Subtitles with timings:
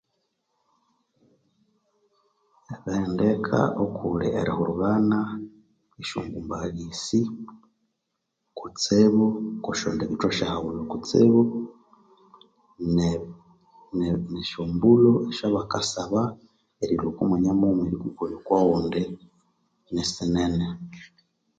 [2.75, 5.19] Ebihendeka okuli erihurubana
[6.01, 7.21] esyongumbaghali esi
[8.57, 9.25] kutsibu
[9.63, 11.41] kusyondibitho syahghulhu kutsibu
[14.33, 16.21] nesyombulho esyobakasaba
[16.81, 19.03] erilhwa oko mwanya mughuma erihika okwa ghundi
[19.93, 20.67] nisinene